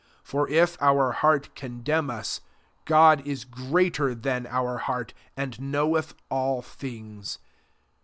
[0.23, 2.41] 20 For if our heart condemn us,
[2.85, 7.37] God is greater than our heart, and knoweth ail things.